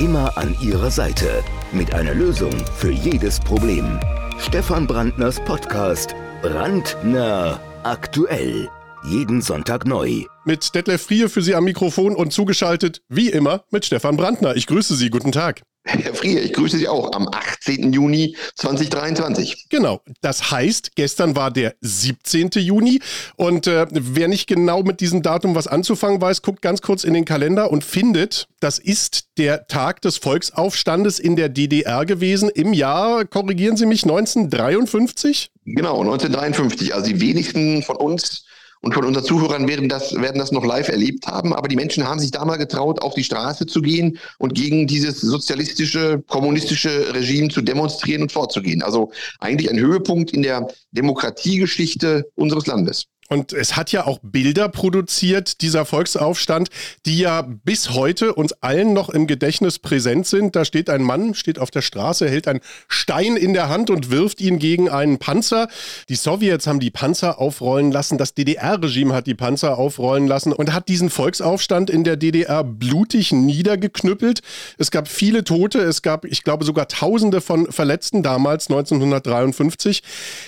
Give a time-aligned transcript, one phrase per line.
[0.00, 3.98] immer an Ihrer Seite mit einer Lösung für jedes Problem.
[4.38, 8.68] Stefan Brandners Podcast Brandner aktuell.
[9.10, 10.24] Jeden Sonntag neu.
[10.44, 14.54] Mit Detlef Frie für Sie am Mikrofon und zugeschaltet, wie immer, mit Stefan Brandner.
[14.54, 15.08] Ich grüße Sie.
[15.08, 15.62] Guten Tag.
[15.84, 17.94] Herr Frier, ich grüße Sie auch am 18.
[17.94, 19.68] Juni 2023.
[19.70, 22.50] Genau, das heißt, gestern war der 17.
[22.56, 23.00] Juni
[23.36, 27.14] und äh, wer nicht genau mit diesem Datum was anzufangen weiß, guckt ganz kurz in
[27.14, 32.74] den Kalender und findet, das ist der Tag des Volksaufstandes in der DDR gewesen im
[32.74, 35.50] Jahr, korrigieren Sie mich, 1953?
[35.64, 36.94] Genau, 1953.
[36.94, 38.44] Also die wenigsten von uns
[38.80, 41.52] und von unseren Zuhörern werden das, werden das noch live erlebt haben.
[41.52, 44.86] Aber die Menschen haben sich da mal getraut, auf die Straße zu gehen und gegen
[44.86, 48.82] dieses sozialistische, kommunistische Regime zu demonstrieren und vorzugehen.
[48.82, 49.10] Also
[49.40, 53.06] eigentlich ein Höhepunkt in der Demokratiegeschichte unseres Landes.
[53.28, 56.70] Und es hat ja auch Bilder produziert, dieser Volksaufstand,
[57.04, 60.56] die ja bis heute uns allen noch im Gedächtnis präsent sind.
[60.56, 64.10] Da steht ein Mann, steht auf der Straße, hält einen Stein in der Hand und
[64.10, 65.68] wirft ihn gegen einen Panzer.
[66.08, 70.72] Die Sowjets haben die Panzer aufrollen lassen, das DDR-Regime hat die Panzer aufrollen lassen und
[70.72, 74.40] hat diesen Volksaufstand in der DDR blutig niedergeknüppelt.
[74.78, 80.02] Es gab viele Tote, es gab, ich glaube, sogar Tausende von Verletzten damals, 1953.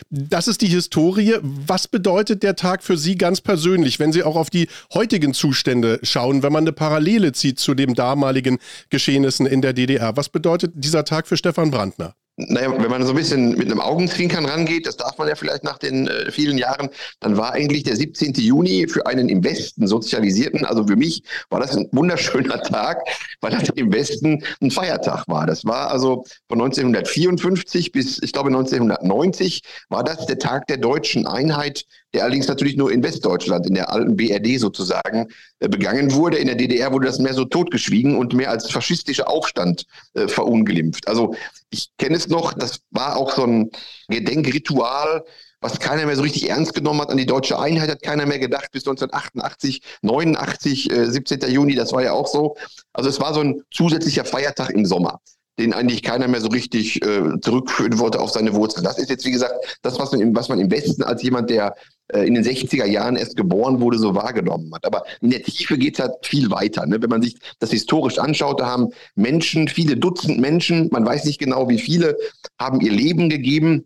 [0.09, 1.35] Das ist die Historie.
[1.43, 2.70] Was bedeutet der Tag?
[2.71, 6.63] Tag für Sie ganz persönlich, wenn Sie auch auf die heutigen Zustände schauen, wenn man
[6.63, 10.17] eine Parallele zieht zu den damaligen Geschehnissen in der DDR?
[10.17, 12.15] Was bedeutet dieser Tag für Stefan Brandner?
[12.49, 15.65] Naja, wenn man so ein bisschen mit einem Augenzwinkern rangeht, das darf man ja vielleicht
[15.65, 16.89] nach den äh, vielen Jahren,
[17.21, 18.35] dann war eigentlich der 17.
[18.35, 23.03] Juni für einen im Westen sozialisierten, also für mich war das ein wunderschöner Tag,
[23.41, 25.47] weil das im Westen ein Feiertag war.
[25.47, 31.27] Das war also von 1954 bis, ich glaube, 1990 war das der Tag der deutschen
[31.27, 35.29] Einheit, der allerdings natürlich nur in Westdeutschland, in der alten BRD sozusagen,
[35.69, 36.39] begangen wurde.
[36.39, 41.09] In der DDR wurde das mehr so totgeschwiegen und mehr als faschistischer Aufstand äh, verunglimpft.
[41.09, 41.35] Also
[41.71, 43.71] ich kenne es noch, das war auch so ein
[44.09, 45.25] Gedenkritual,
[45.61, 47.11] was keiner mehr so richtig ernst genommen hat.
[47.11, 51.41] An die deutsche Einheit hat keiner mehr gedacht bis 1988, 89, äh, 17.
[51.51, 52.57] Juni, das war ja auch so.
[52.93, 55.21] Also es war so ein zusätzlicher Feiertag im Sommer
[55.61, 58.85] den eigentlich keiner mehr so richtig äh, zurückführen wollte auf seine Wurzeln.
[58.85, 61.51] Das ist jetzt, wie gesagt, das, was man, im, was man im Westen als jemand,
[61.51, 61.75] der
[62.09, 64.87] äh, in den 60er Jahren erst geboren wurde, so wahrgenommen hat.
[64.87, 66.87] Aber in der Tiefe geht es halt viel weiter.
[66.87, 67.01] Ne?
[67.01, 71.39] Wenn man sich das historisch anschaut, da haben Menschen, viele Dutzend Menschen, man weiß nicht
[71.39, 72.17] genau wie viele,
[72.59, 73.85] haben ihr Leben gegeben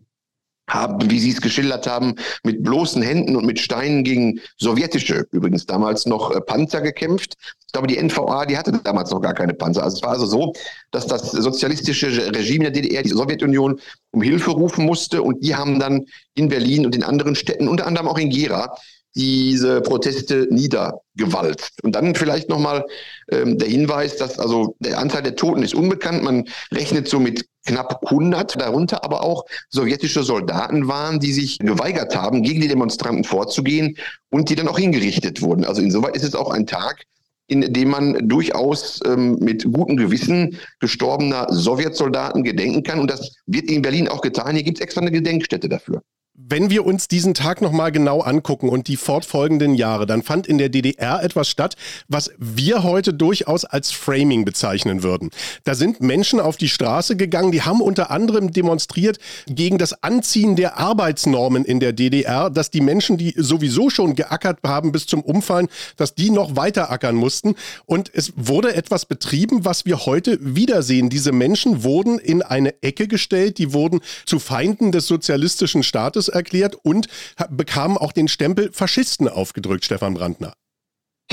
[0.67, 5.65] haben, wie Sie es geschildert haben, mit bloßen Händen und mit Steinen gegen sowjetische, übrigens
[5.65, 7.35] damals noch äh, Panzer gekämpft.
[7.67, 9.83] Ich glaube, die NVA, die hatte damals noch gar keine Panzer.
[9.83, 10.53] Also es war also so,
[10.91, 13.79] dass das sozialistische Regime der DDR, die Sowjetunion,
[14.11, 16.05] um Hilfe rufen musste und die haben dann
[16.35, 18.75] in Berlin und in anderen Städten, unter anderem auch in Gera,
[19.15, 21.83] diese Proteste niedergewalzt.
[21.83, 22.85] Und dann vielleicht nochmal
[23.31, 26.23] ähm, der Hinweis, dass also der Anteil der Toten ist unbekannt.
[26.23, 32.15] Man rechnet so mit knapp 100, darunter aber auch sowjetische Soldaten waren, die sich geweigert
[32.15, 33.97] haben, gegen die Demonstranten vorzugehen
[34.29, 35.65] und die dann auch hingerichtet wurden.
[35.65, 37.03] Also insoweit ist es auch ein Tag,
[37.47, 42.99] in dem man durchaus ähm, mit gutem Gewissen gestorbener Sowjetsoldaten gedenken kann.
[42.99, 44.55] Und das wird in Berlin auch getan.
[44.55, 46.01] Hier gibt es extra eine Gedenkstätte dafür.
[46.47, 50.59] Wenn wir uns diesen Tag nochmal genau angucken und die fortfolgenden Jahre, dann fand in
[50.59, 51.75] der DDR etwas statt,
[52.07, 55.31] was wir heute durchaus als Framing bezeichnen würden.
[55.63, 59.17] Da sind Menschen auf die Straße gegangen, die haben unter anderem demonstriert
[59.47, 64.59] gegen das Anziehen der Arbeitsnormen in der DDR, dass die Menschen, die sowieso schon geackert
[64.63, 65.67] haben bis zum Umfallen,
[65.97, 67.55] dass die noch weiter ackern mussten.
[67.87, 71.09] Und es wurde etwas betrieben, was wir heute wiedersehen.
[71.09, 76.75] Diese Menschen wurden in eine Ecke gestellt, die wurden zu Feinden des sozialistischen Staates erklärt
[76.83, 77.07] und
[77.49, 80.53] bekamen auch den Stempel Faschisten aufgedrückt, Stefan Brandner.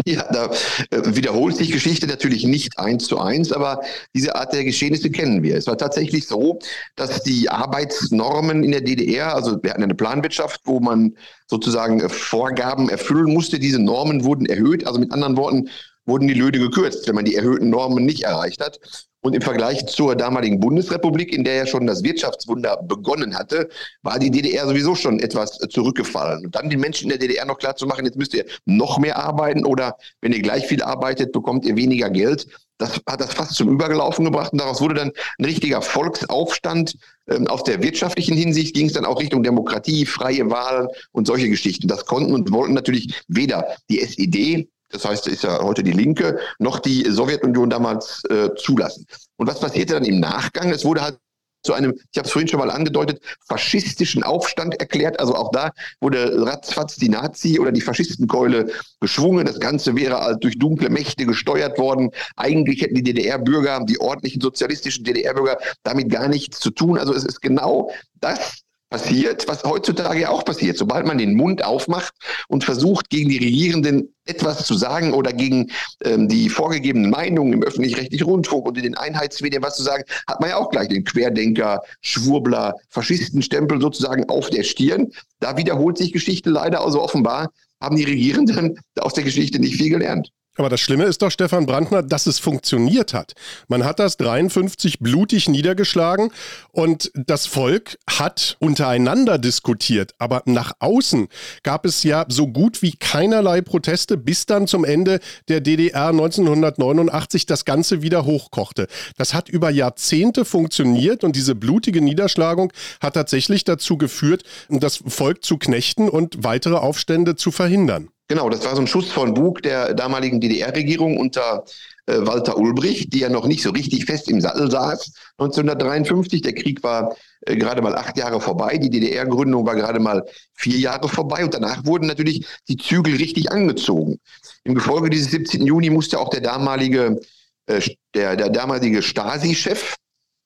[0.06, 0.50] Ja, da
[0.90, 3.82] äh, wiederholt sich Geschichte natürlich nicht eins zu eins, aber
[4.14, 5.54] diese Art der Geschehnisse kennen wir.
[5.56, 6.58] Es war tatsächlich so,
[6.96, 11.14] dass die Arbeitsnormen in der DDR, also wir hatten eine Planwirtschaft, wo man
[11.46, 13.58] sozusagen äh, Vorgaben erfüllen musste.
[13.58, 15.68] Diese Normen wurden erhöht, also mit anderen Worten
[16.06, 18.80] wurden die Löhne gekürzt, wenn man die erhöhten Normen nicht erreicht hat.
[19.24, 23.68] Und im Vergleich zur damaligen Bundesrepublik, in der ja schon das Wirtschaftswunder begonnen hatte,
[24.02, 26.46] war die DDR sowieso schon etwas zurückgefallen.
[26.46, 28.98] Und dann den Menschen in der DDR noch klar zu machen, jetzt müsst ihr noch
[28.98, 32.48] mehr arbeiten oder wenn ihr gleich viel arbeitet, bekommt ihr weniger Geld.
[32.78, 36.96] Das hat das fast zum Übergelaufen gebracht und daraus wurde dann ein richtiger Volksaufstand.
[37.28, 41.48] Ähm, aus der wirtschaftlichen Hinsicht ging es dann auch Richtung Demokratie, freie Wahlen und solche
[41.48, 41.86] Geschichten.
[41.86, 46.38] Das konnten und wollten natürlich weder die SED das heißt, ist ja heute die Linke,
[46.58, 49.06] noch die Sowjetunion damals äh, zulassen.
[49.36, 50.70] Und was passierte dann im Nachgang?
[50.70, 51.18] Es wurde halt
[51.62, 55.20] zu einem, ich habe es vorhin schon mal angedeutet, faschistischen Aufstand erklärt.
[55.20, 59.46] Also auch da wurde ratzfatz die Nazi- oder die Faschistenkeule geschwungen.
[59.46, 62.10] Das Ganze wäre als durch dunkle Mächte gesteuert worden.
[62.36, 66.98] Eigentlich hätten die DDR-Bürger, die ordentlichen sozialistischen DDR-Bürger damit gar nichts zu tun.
[66.98, 67.90] Also es ist genau
[68.20, 68.61] das,
[68.92, 70.78] passiert, was heutzutage auch passiert.
[70.78, 72.14] Sobald man den Mund aufmacht
[72.48, 75.72] und versucht, gegen die Regierenden etwas zu sagen oder gegen
[76.04, 80.40] ähm, die vorgegebenen Meinungen im öffentlich-rechtlichen Rundfunk und in den Einheitsmedien was zu sagen, hat
[80.40, 85.10] man ja auch gleich den Querdenker, Schwurbler, Faschistenstempel sozusagen auf der Stirn.
[85.40, 86.84] Da wiederholt sich Geschichte leider.
[86.84, 87.50] Also offenbar
[87.80, 90.30] haben die Regierenden aus der Geschichte nicht viel gelernt.
[90.56, 93.32] Aber das Schlimme ist doch, Stefan Brandner, dass es funktioniert hat.
[93.68, 96.30] Man hat das 53 blutig niedergeschlagen
[96.72, 100.12] und das Volk hat untereinander diskutiert.
[100.18, 101.28] Aber nach außen
[101.62, 107.46] gab es ja so gut wie keinerlei Proteste, bis dann zum Ende der DDR 1989
[107.46, 108.88] das Ganze wieder hochkochte.
[109.16, 115.44] Das hat über Jahrzehnte funktioniert und diese blutige Niederschlagung hat tatsächlich dazu geführt, das Volk
[115.44, 118.10] zu knechten und weitere Aufstände zu verhindern.
[118.28, 121.64] Genau, das war so ein Schuss von Bug der damaligen DDR-Regierung unter
[122.06, 126.42] äh, Walter Ulbricht, die ja noch nicht so richtig fest im Sattel saß 1953.
[126.42, 127.14] Der Krieg war
[127.46, 130.24] äh, gerade mal acht Jahre vorbei, die DDR-Gründung war gerade mal
[130.54, 134.18] vier Jahre vorbei und danach wurden natürlich die Zügel richtig angezogen.
[134.64, 135.66] Im Gefolge dieses 17.
[135.66, 137.20] Juni musste auch der damalige,
[137.66, 137.80] äh,
[138.14, 140.01] der, der damalige Stasi-Chef, ich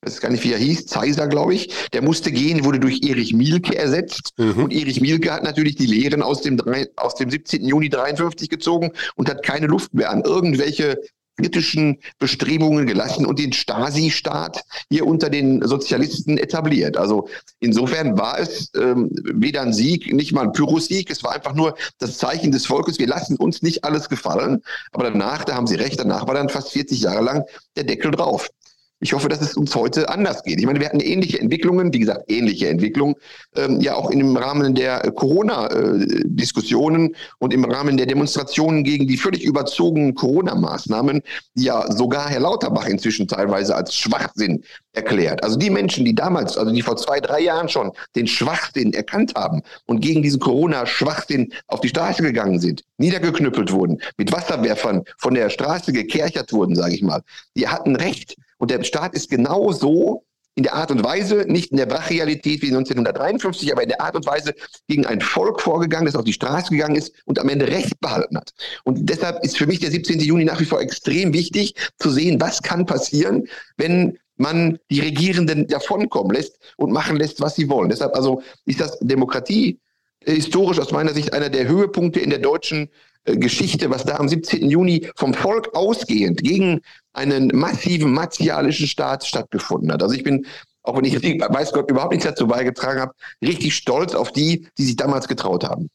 [0.06, 3.34] weiß gar nicht, wie er hieß, Zeiser, glaube ich, der musste gehen, wurde durch Erich
[3.34, 4.30] Mielke ersetzt.
[4.36, 4.64] Mhm.
[4.64, 6.60] Und Erich Mielke hat natürlich die Lehren aus dem,
[6.96, 7.66] aus dem 17.
[7.66, 11.00] Juni 53 gezogen und hat keine Luft mehr an irgendwelche
[11.38, 16.96] kritischen Bestrebungen gelassen und den Stasi-Staat hier unter den Sozialisten etabliert.
[16.96, 17.28] Also
[17.60, 21.76] insofern war es ähm, weder ein Sieg, nicht mal ein Pyrrhussieg, es war einfach nur
[21.98, 24.62] das Zeichen des Volkes, wir lassen uns nicht alles gefallen.
[24.92, 27.44] Aber danach, da haben Sie recht, danach war dann fast 40 Jahre lang
[27.76, 28.48] der Deckel drauf.
[29.00, 30.58] Ich hoffe, dass es uns heute anders geht.
[30.58, 33.14] Ich meine, wir hatten ähnliche Entwicklungen, wie gesagt, ähnliche Entwicklungen,
[33.54, 39.44] ähm, ja auch im Rahmen der Corona-Diskussionen und im Rahmen der Demonstrationen gegen die völlig
[39.44, 41.20] überzogenen Corona-Maßnahmen,
[41.54, 44.64] die ja sogar Herr Lauterbach inzwischen teilweise als Schwachsinn
[44.94, 45.44] erklärt.
[45.44, 49.34] Also die Menschen, die damals, also die vor zwei, drei Jahren schon den Schwachsinn erkannt
[49.36, 55.34] haben und gegen diesen Corona-Schwachsinn auf die Straße gegangen sind, niedergeknüppelt wurden, mit Wasserwerfern von
[55.34, 57.20] der Straße gekerchert wurden, sage ich mal,
[57.54, 58.36] die hatten recht.
[58.58, 60.24] Und der Staat ist genau so
[60.56, 64.16] in der Art und Weise, nicht in der Brachialität wie 1953, aber in der Art
[64.16, 64.54] und Weise
[64.88, 68.38] gegen ein Volk vorgegangen, das auf die Straße gegangen ist und am Ende Recht behalten
[68.38, 68.52] hat.
[68.84, 70.18] Und deshalb ist für mich der 17.
[70.20, 75.66] Juni nach wie vor extrem wichtig zu sehen, was kann passieren, wenn man die Regierenden
[75.66, 77.90] davonkommen lässt und machen lässt, was sie wollen.
[77.90, 79.78] Deshalb also ist das Demokratie
[80.24, 82.88] historisch aus meiner Sicht einer der Höhepunkte in der deutschen äh,
[83.26, 84.68] Geschichte, was da am 17.
[84.70, 86.80] Juni vom Volk ausgehend gegen
[87.12, 90.02] einen massiven martialischen Staat stattgefunden hat.
[90.02, 90.46] Also ich bin,
[90.82, 93.12] auch wenn ich weiß Gott überhaupt nichts dazu beigetragen habe,
[93.42, 95.88] richtig stolz auf die, die sich damals getraut haben.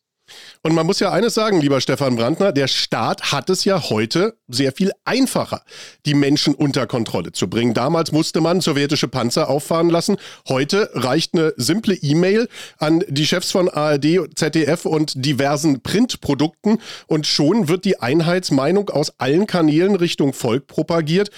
[0.64, 4.38] Und man muss ja eines sagen, lieber Stefan Brandner, der Staat hat es ja heute
[4.48, 5.64] sehr viel einfacher,
[6.06, 7.74] die Menschen unter Kontrolle zu bringen.
[7.74, 10.18] Damals musste man sowjetische Panzer auffahren lassen.
[10.48, 12.48] Heute reicht eine simple E-Mail
[12.78, 19.20] an die Chefs von ARD, ZDF und diversen Printprodukten und schon wird die Einheitsmeinung aus
[19.20, 21.32] allen Kanälen Richtung Volk propagiert.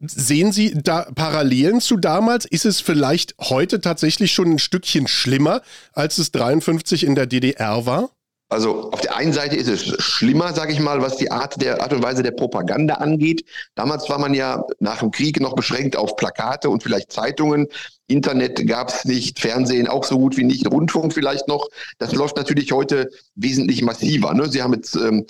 [0.00, 2.46] Sehen Sie da Parallelen zu damals?
[2.46, 5.60] Ist es vielleicht heute tatsächlich schon ein Stückchen schlimmer,
[5.92, 8.08] als es 53 in der DDR war?
[8.50, 11.80] Also auf der einen Seite ist es schlimmer, sage ich mal, was die Art der
[11.80, 13.44] Art und Weise der Propaganda angeht.
[13.76, 17.68] Damals war man ja nach dem Krieg noch beschränkt auf Plakate und vielleicht Zeitungen.
[18.08, 21.68] Internet gab es nicht, Fernsehen auch so gut wie nicht, Rundfunk vielleicht noch.
[21.98, 24.34] Das läuft natürlich heute wesentlich massiver.
[24.34, 24.48] Ne?
[24.48, 25.24] Sie haben jetzt ähm, äh,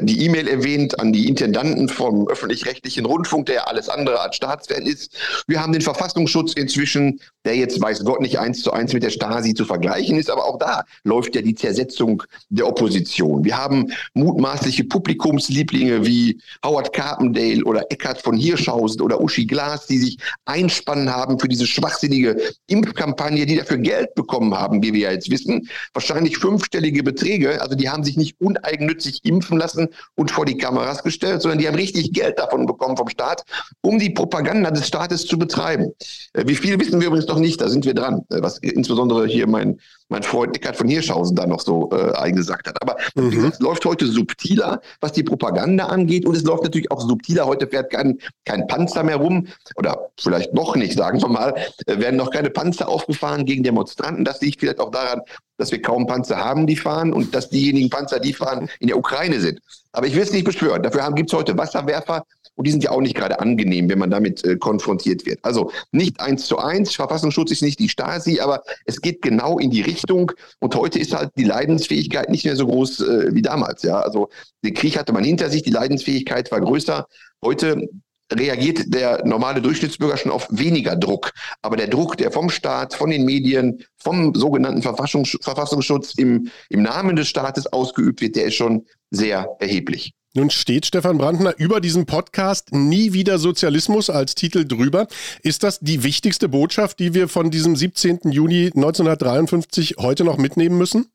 [0.00, 4.82] die E-Mail erwähnt an die Intendanten vom öffentlich-rechtlichen Rundfunk, der ja alles andere als Staatsfan
[4.82, 5.16] ist.
[5.46, 9.10] Wir haben den Verfassungsschutz inzwischen, der jetzt weiß Gott nicht eins zu eins mit der
[9.10, 13.44] Stasi zu vergleichen ist, aber auch da läuft ja die Zersetzung der Opposition.
[13.44, 19.98] Wir haben mutmaßliche Publikumslieblinge wie Howard Carpendale oder Eckhard von Hirschhausen oder Uschi Glas, die
[19.98, 22.36] sich einspannen haben für diese schwachsinnige
[22.66, 25.68] Impfkampagne, die dafür Geld bekommen haben, wie wir ja jetzt wissen.
[25.94, 27.60] Wahrscheinlich fünfstellige Beträge.
[27.62, 31.58] Also die haben sich nicht uneigennützig impfen impfen lassen und vor die Kameras gestellt, sondern
[31.58, 33.44] die haben richtig Geld davon bekommen vom Staat,
[33.80, 35.92] um die Propaganda des Staates zu betreiben.
[36.32, 39.26] Äh, wie viel wissen wir übrigens noch nicht, da sind wir dran, äh, was insbesondere
[39.26, 42.80] hier mein, mein Freund Eckart von Hirschhausen da noch so äh, eingesagt hat.
[42.82, 43.30] Aber mhm.
[43.30, 47.46] gesagt, es läuft heute subtiler, was die Propaganda angeht und es läuft natürlich auch subtiler.
[47.46, 51.54] Heute fährt kein, kein Panzer mehr rum oder vielleicht noch nicht, sagen wir mal,
[51.86, 54.24] äh, werden noch keine Panzer aufgefahren gegen Demonstranten.
[54.24, 55.22] Das liegt vielleicht auch daran,
[55.56, 58.98] dass wir kaum Panzer haben, die fahren und dass diejenigen Panzer, die fahren, in der
[58.98, 59.60] Ukraine sind.
[59.96, 60.82] Aber ich will es nicht beschwören.
[60.82, 64.10] Dafür gibt es heute Wasserwerfer und die sind ja auch nicht gerade angenehm, wenn man
[64.10, 65.38] damit äh, konfrontiert wird.
[65.42, 69.70] Also nicht eins zu eins, Verfassungsschutz ist nicht die Stasi, aber es geht genau in
[69.70, 70.32] die Richtung.
[70.60, 73.84] Und heute ist halt die Leidensfähigkeit nicht mehr so groß äh, wie damals.
[73.84, 74.28] Ja, also
[74.62, 77.06] den Krieg hatte man hinter sich, die Leidensfähigkeit war größer.
[77.42, 77.88] Heute
[78.30, 81.32] reagiert der normale Durchschnittsbürger schon auf weniger Druck.
[81.62, 87.16] Aber der Druck, der vom Staat, von den Medien, vom sogenannten Verfassungsschutz im, im Namen
[87.16, 90.12] des Staates ausgeübt wird, der ist schon sehr erheblich.
[90.34, 95.06] Nun steht Stefan Brandner über diesem Podcast Nie wieder Sozialismus als Titel drüber.
[95.42, 98.20] Ist das die wichtigste Botschaft, die wir von diesem 17.
[98.30, 101.06] Juni 1953 heute noch mitnehmen müssen?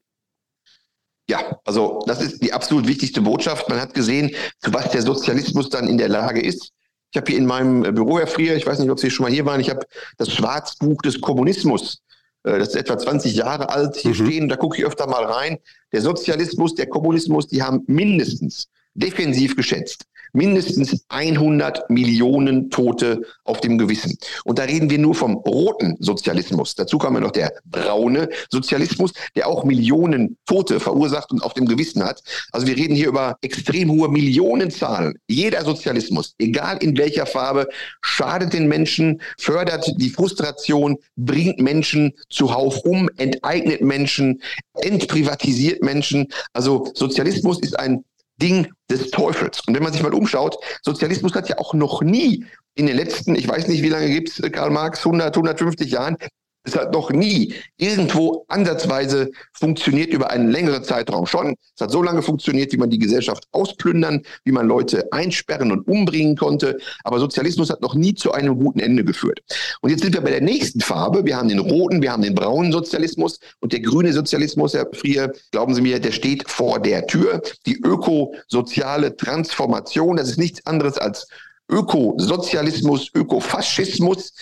[1.29, 3.69] Ja, also das ist die absolut wichtigste Botschaft.
[3.69, 6.71] Man hat gesehen, zu was der Sozialismus dann in der Lage ist.
[7.11, 9.31] Ich habe hier in meinem Büro, Herr Frier, ich weiß nicht, ob Sie schon mal
[9.31, 9.85] hier waren, ich habe
[10.17, 12.01] das Schwarzbuch des Kommunismus.
[12.43, 14.25] Äh, das ist etwa 20 Jahre alt hier mhm.
[14.25, 14.49] stehen.
[14.49, 15.57] Da gucke ich öfter mal rein.
[15.91, 23.77] Der Sozialismus, der Kommunismus, die haben mindestens defensiv geschätzt mindestens 100 Millionen Tote auf dem
[23.77, 24.17] Gewissen.
[24.45, 26.75] Und da reden wir nur vom roten Sozialismus.
[26.75, 31.65] Dazu kam ja noch der braune Sozialismus, der auch Millionen Tote verursacht und auf dem
[31.65, 32.21] Gewissen hat.
[32.51, 35.17] Also wir reden hier über extrem hohe Millionenzahlen.
[35.27, 37.67] Jeder Sozialismus, egal in welcher Farbe,
[38.01, 44.41] schadet den Menschen, fördert die Frustration, bringt Menschen zuhauf um, enteignet Menschen,
[44.81, 46.27] entprivatisiert Menschen.
[46.53, 48.03] Also Sozialismus ist ein
[48.41, 49.61] Ding des Teufels.
[49.67, 52.45] Und wenn man sich mal umschaut, Sozialismus hat ja auch noch nie
[52.75, 56.17] in den letzten, ich weiß nicht, wie lange gibt es Karl Marx, 100, 150 Jahren,
[56.63, 61.55] es hat noch nie irgendwo ansatzweise funktioniert über einen längeren Zeitraum schon.
[61.75, 65.87] Es hat so lange funktioniert, wie man die Gesellschaft ausplündern, wie man Leute einsperren und
[65.87, 66.77] umbringen konnte.
[67.03, 69.39] Aber Sozialismus hat noch nie zu einem guten Ende geführt.
[69.81, 71.25] Und jetzt sind wir bei der nächsten Farbe.
[71.25, 75.33] Wir haben den roten, wir haben den braunen Sozialismus und der grüne Sozialismus, Herr Frier,
[75.51, 77.41] glauben Sie mir, der steht vor der Tür.
[77.65, 81.27] Die ökosoziale Transformation, das ist nichts anderes als
[81.69, 84.33] Ökosozialismus, Ökofaschismus,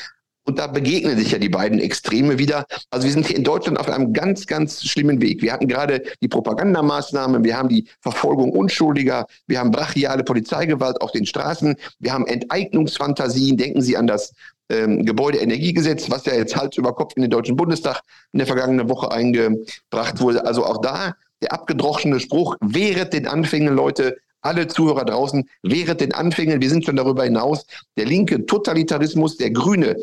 [0.46, 2.66] und da begegnen sich ja die beiden Extreme wieder.
[2.90, 5.42] Also wir sind hier in Deutschland auf einem ganz, ganz schlimmen Weg.
[5.42, 11.12] Wir hatten gerade die Propagandamaßnahmen, wir haben die Verfolgung Unschuldiger, wir haben brachiale Polizeigewalt auf
[11.12, 13.58] den Straßen, wir haben Enteignungsfantasien.
[13.58, 14.34] Denken Sie an das
[14.70, 18.90] ähm, Gebäudeenergiegesetz, was ja jetzt Hals über Kopf in den Deutschen Bundestag in der vergangenen
[18.90, 20.46] Woche eingebracht wurde.
[20.46, 26.14] Also auch da der abgedroschene Spruch, wehret den Anfängen, Leute, alle Zuhörer draußen, wehret den
[26.14, 27.66] Anfängen, wir sind schon darüber hinaus.
[27.98, 29.96] Der linke Totalitarismus, der grüne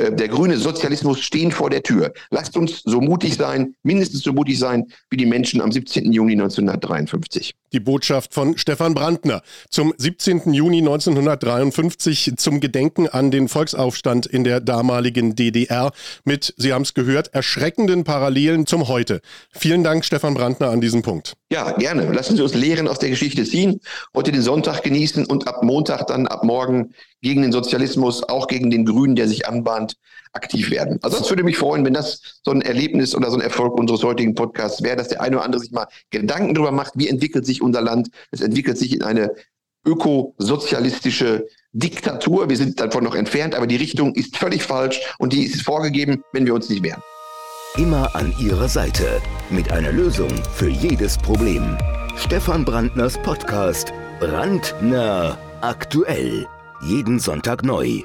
[0.00, 2.12] äh, der grüne Sozialismus stehen vor der Tür.
[2.30, 6.12] Lasst uns so mutig sein, mindestens so mutig sein wie die Menschen am 17.
[6.12, 7.54] Juni 1953.
[7.72, 10.52] Die Botschaft von Stefan Brandner zum 17.
[10.52, 15.92] Juni 1953 zum Gedenken an den Volksaufstand in der damaligen DDR
[16.24, 19.20] mit, Sie haben es gehört, erschreckenden Parallelen zum Heute.
[19.52, 21.34] Vielen Dank, Stefan Brandner, an diesem Punkt.
[21.52, 22.04] Ja, gerne.
[22.12, 23.80] Lassen Sie uns Lehren aus der Geschichte ziehen,
[24.14, 28.70] heute den Sonntag genießen und ab Montag dann, ab morgen gegen den Sozialismus, auch gegen
[28.70, 29.96] den Grünen, der sich anbahnt,
[30.32, 31.00] aktiv werden.
[31.02, 34.04] Also es würde mich freuen, wenn das so ein Erlebnis oder so ein Erfolg unseres
[34.04, 37.44] heutigen Podcasts wäre, dass der eine oder andere sich mal Gedanken darüber macht, wie entwickelt
[37.44, 38.10] sich unser Land.
[38.30, 39.32] Es entwickelt sich in eine
[39.84, 42.48] ökosozialistische Diktatur.
[42.48, 46.22] Wir sind davon noch entfernt, aber die Richtung ist völlig falsch und die ist vorgegeben,
[46.32, 47.02] wenn wir uns nicht wehren.
[47.76, 51.78] Immer an Ihrer Seite mit einer Lösung für jedes Problem.
[52.16, 56.48] Stefan Brandners Podcast Brandnah aktuell.
[56.82, 58.02] Jeden Sonntag neu.